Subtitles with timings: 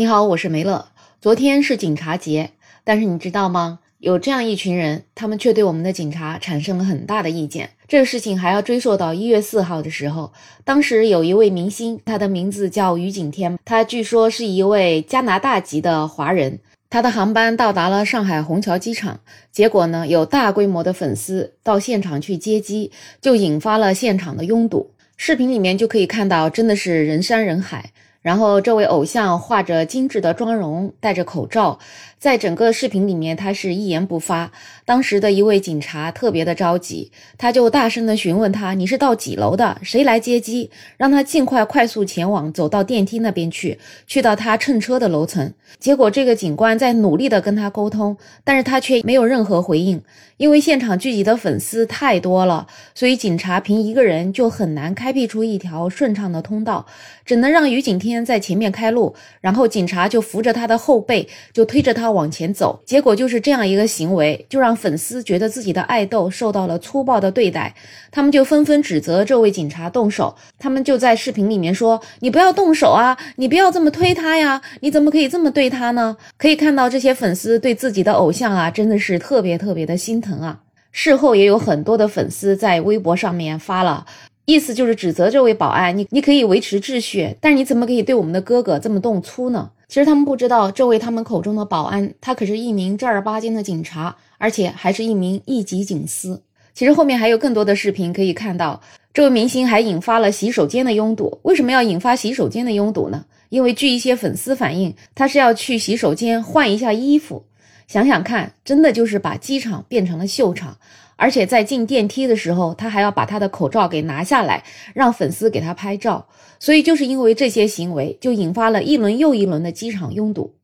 [0.00, 0.86] 你好，我是梅乐。
[1.20, 2.52] 昨天是警察节，
[2.84, 3.80] 但是你知道吗？
[3.98, 7.68] 有这样一群人，他们却对我们的警察产生了很大的意见。
[7.86, 10.32] 这个事情还要追溯到一月四号的时候，
[10.64, 19.20] 当时有一位明星，他的名字叫于景天，他据说是一位加拿大籍的华人，他的航班到达了上海虹桥机场，
[19.52, 22.90] 结果呢，有大规模的粉丝到现场去接机，
[23.20, 24.92] 就引发了现场的拥堵。
[25.18, 27.92] 视频里面就可以看到，真的是人山人海。
[28.22, 31.78] 然后，这位偶像画着精致的妆容，戴着口罩，
[32.18, 34.52] 在整个视频里面，他是一言不发。
[34.84, 39.78] 当时的一位警察特别的着急，他就大声的询问他：“你是到几楼的？
[39.82, 45.54] 谁来接机？”让他尽快快速前往，走到电梯那边去，去到他乘车的楼层。
[45.78, 50.02] 结果，这个警官在努力的跟他沟通，但是他却没有任何回应，
[50.36, 56.84] 因为现场聚集的粉丝太多了，所以警察凭一个人就很难开辟出一条顺畅的通道，
[57.24, 58.09] 只能让于景天。
[58.24, 62.80] 在前面开路，然后警察就扶着他的后背，就推着他往前走。
[62.84, 67.74] 结果就是这样一个行为，就让粉丝觉得自己的爱豆受到了粗暴的对待。
[68.10, 70.34] 他们就纷纷指责这位警察动手。
[70.58, 80.60] 他们就在视频里面说：“你不要动手啊，你不要这么推他呀，你怎么可以这么对他呢？”可以看到这些粉丝对自己的偶像啊，真的是特别特别的心疼啊。
[80.92, 84.06] 事后也有很多的粉丝在微博上面发了。
[84.46, 89.70] 意思就是指责这位保安，你你可以维持秩序，但是你怎么可以对我们的哥哥这么动粗呢？
[89.88, 96.42] 其实他们不知道，这位他们口中的保安，他可是一名正儿八经的警察，而且还是一名一级警司。
[96.72, 98.80] 其实后面还有更多的视频可以看到，
[99.12, 101.40] 这位明星还引发了洗手间的拥堵。
[101.42, 103.24] 为什么要引发洗手间的拥堵呢？
[103.48, 107.44] 因为据一些粉丝反映，他是要去洗手间换一下衣服。
[107.88, 110.78] 想想看，真的就是把机场变成了秀场。
[111.20, 116.26] 而且在进电梯的时候，他还要把他的口罩给拿下来，让粉丝给他拍照。
[116.58, 120.54] 所以就是因为这些行为，就引发了一轮又一轮的机场拥堵。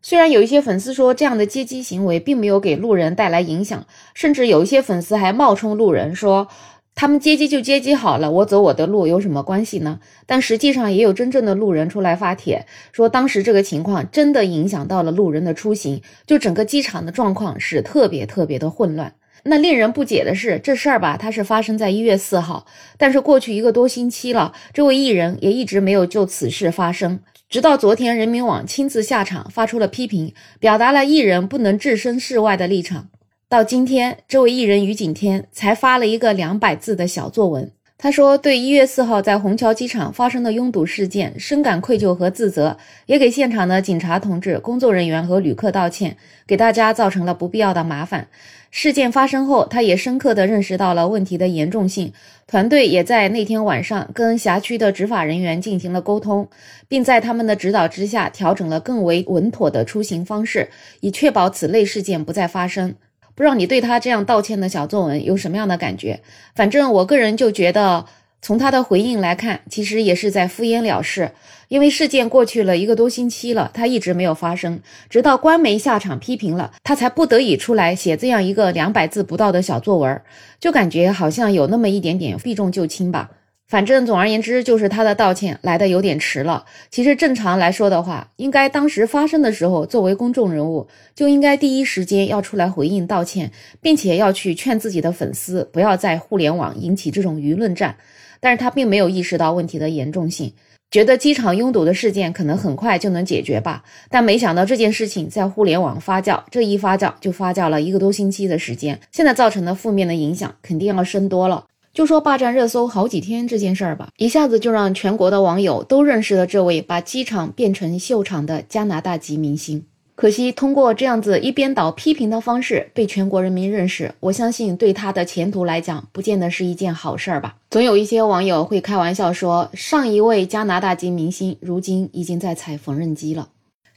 [0.00, 6.46] 虽然有一些粉丝说这样的接机行为并没有给路人带来影响，甚至有一些粉丝还冒充路人说
[6.94, 9.98] 他们接机就接机好了，我走我的路有什么关系呢？
[10.26, 19.14] 但实际上也有真正的路人出来发帖说，当时这个情况真的影响到了路人的出行，就整个机场的状况是特别特别的混乱。
[19.44, 22.66] 那令人不解的是，这事儿吧，它是发生在一月四号，
[22.96, 33.08] 但是过去一个多星期了，这位艺人也一直没有就此事发声，直到昨天，人民网亲自下场发出了批评，表达了艺人不能置身事外的立场。
[33.46, 37.70] 到今天，这位艺人于景天才发了一个两百字的小作文。
[38.04, 42.76] 他说：“对一月四号在虹桥机场发生的拥堵事件深感愧疚和自责，
[43.06, 48.28] 也给现场的警察同志、工作人员和旅客道歉，给大家造成了不必要的麻烦。
[48.70, 52.12] 事件发生后，他也深刻地认识到了问题的严重性。
[52.46, 56.46] 团队也在那天晚上跟辖区的执法人员进行了沟通，
[56.86, 60.68] 并在他们的指导之下调整了更为稳妥的出行方式，
[61.00, 62.94] 以确保此类事件不再发生。”
[63.34, 66.20] 不知道你对他这样道歉的小作文有什么样的感觉？
[66.54, 68.06] 反正我个人就觉得，
[68.40, 71.32] 从他的回应来看，其实也是在敷衍了事。
[71.68, 80.22] 因为事件过去了一个多星期了，他一直没有发声，直到官媒下场批评了，他才不得已出来写这样一个两百字不到的小作文，
[80.60, 83.30] 就感觉好像有那么一点点避重就轻吧。
[83.66, 86.64] 反正总而言之，就是他的道歉来的有点迟了。
[86.90, 97.96] 其实正常来说的话，应该当时发生的时候，作为公众人物，就应该第一时间要出来回应道歉，并且要去劝自己的粉丝不要在互联网引起这种舆论战。
[98.38, 100.52] 但是他并没有意识到问题的严重性，
[100.90, 103.82] 觉得机场拥堵的事件可能很快就能解决吧。
[104.10, 111.64] 但没想到这件事情在互联网发酵，这一发酵就发酵了一个多星期的时间，现在造成的负面的影响肯定要深多了。
[111.94, 119.84] 就说霸占热搜好几天这件事儿吧，一下子就让全国的网友都认识了这位把机场变成秀场的加拿大籍明星。
[120.16, 127.54] 可惜通过这样子一边倒批评的方式被全国人民认识，我相信对他的前途来讲，不见得是一件好事儿吧。
[127.70, 133.48] 总有一些网友会开玩笑说，上一位加拿大籍明星如今已经在踩缝纫机了。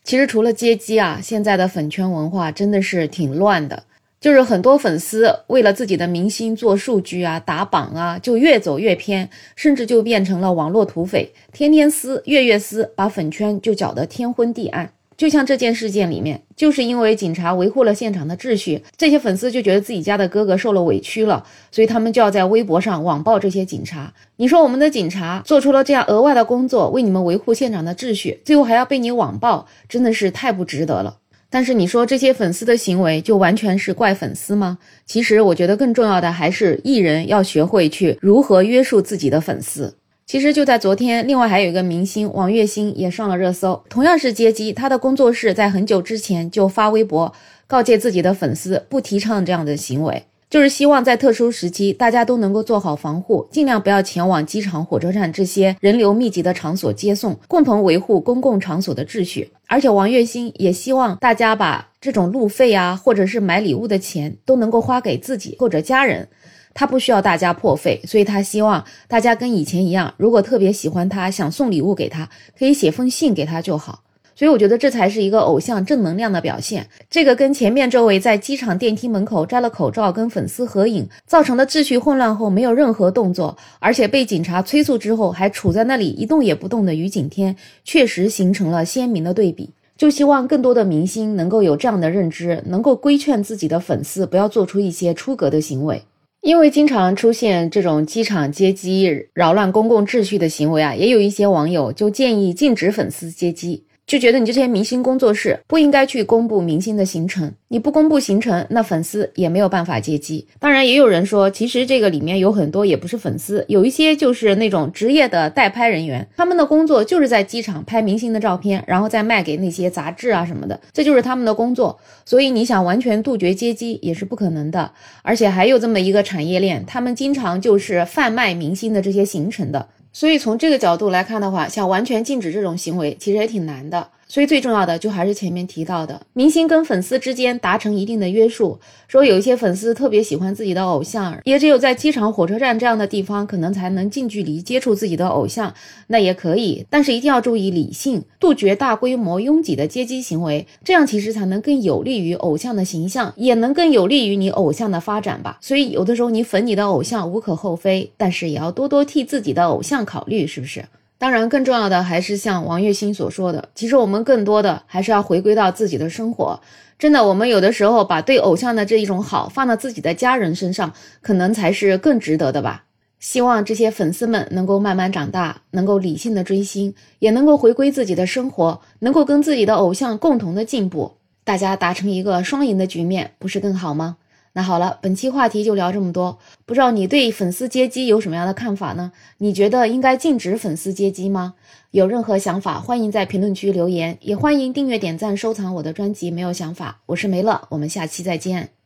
[0.03, 3.83] 其实除了接机啊，现在的粉圈文化真的是挺乱的。
[4.19, 14.91] 就是很多粉丝为了自己的明星做数据啊、打榜啊，就越走越偏，甚至就变成了网络土匪，天天撕、月月撕，把粉圈就搅得天昏地暗。
[15.15, 24.13] 就像这件事件里面，就是因为警察维护了现场的秩序，这些粉丝就觉得自己家的哥哥受了委屈了，所以他们就要在微博上网暴这些警察。
[24.35, 31.17] 你说我们的警察做出了这样额外的工作，为你们维护现场的秩序，最后还要被你网暴，真的是太不值得了。
[31.49, 34.77] 但是你说这些粉丝的行为就完全是怪粉丝吗？
[35.05, 39.95] 其实我觉得更重要的还是艺人要学会去如何约束自己的粉丝。
[40.25, 47.33] 其实就在昨天，另外还有一个明星王栎鑫也上了热搜，同样是接机，他的工作室在很久之前就发微博
[47.65, 50.25] 告诫自己的粉丝，不提倡这样的行为。
[50.49, 59.51] 就是希望在特殊时期，大家都能够做好防护，尽量不要前往机场、火车站这些人流密集的场所接送，共同维护公共场所的秩序。
[59.67, 66.29] 而且王栎鑫也希望大家把这种路费啊，或者是买礼物的钱，都能够花给自己或者家人。
[66.73, 74.03] 他不需要大家破费，所以他希望大家跟以前一样，如果特别喜欢他，想送礼物给他，可以写封信给他就好。
[74.37, 76.87] 所以我觉得这才是一个偶像正能量的表现。
[77.09, 89.71] 这个跟前面这位在机场电梯门口摘了口罩跟粉丝合影，造成的秩序混乱后没有任何动作，而且被警察催促之后还处在那里一动也不动的于景天，确实形成了鲜明的对比。
[89.97, 96.03] 就希望更多的明星能够有这样的认知，能够规劝自己的粉丝不要做出一些出格的行为。
[96.41, 103.85] 因为经常出现这种机场接机扰乱公共秩序的行为啊，也有一些网友就建议禁止粉丝接机。
[104.07, 110.47] 就觉得你这些明星工作室不应该去公布明星的行程，你不公布行程，那粉丝也没有办法接机。
[110.59, 121.99] 当然，也有人说，其实这个里面有很多也不是粉丝，有一些就是那种职业的代拍人员，他们的工作就是在机场拍明星的照片，然后再卖给那些杂志啊什么的，这就是他们的工作。
[122.23, 124.89] 所以你想完全杜绝接机也是不可能的，
[125.21, 129.89] 而且还有这么一个产业链，他们经常就是贩卖明星的这些行程的。
[130.11, 134.09] 所以从这个角度来看的话，想完全禁止这种行为，其实也挺难的。
[134.27, 138.79] 所以最重要的就还是前面提到的，明星跟粉丝之间达成一定的约束。
[139.07, 145.73] 说有一些粉丝特别喜欢自己的偶像，也只有在机场、火车站这样的地方，可能才能近距离接触自己的偶像，
[146.07, 146.85] 那也可以。
[146.89, 155.57] 但是一定要注意理性，杜绝大规模拥挤的接机行为，这样其实才能更有利于偶像的形象，也能更有利于你偶像的发展吧。
[155.61, 160.83] 所以有的时候你粉你的偶像无可厚非，但是也要多多替自己的偶像考虑，是不是？
[161.19, 166.59] 当然，更重要的还是像王栎鑫所说的，其实我们更多的还是要回归到自己的生活。
[166.99, 172.83] 真的，我们有的时候把对偶像的这一种好放到自己的家人身上，可能才是更值得的吧。
[173.19, 184.17] 希望这些粉丝们能够慢慢长大，能够理性的追星，也能够回归自己的生活，能够跟自己的偶像共同的进步，大家达成一个双赢的局面，不是更好吗？
[184.57, 186.39] 那好了，本期话题就聊这么多。
[186.65, 189.11] 不知道你对粉丝接机有什么样的看法呢？
[189.37, 191.53] 你觉得应该禁止粉丝接机吗？
[191.91, 196.31] 有任何想法，欢迎在评论区留言，也欢迎订阅、点赞、收藏我的专辑。
[196.31, 198.76] 没有想法，我是梅乐，我们下期再见。